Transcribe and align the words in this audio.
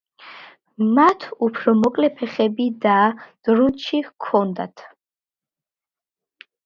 მათ 0.99 1.25
უფრო 1.47 1.73
მოკლე 1.81 2.09
ფეხები 2.21 2.67
და 2.87 2.95
დრუნჩი 3.49 4.01
ჰქონდათ. 4.09 4.89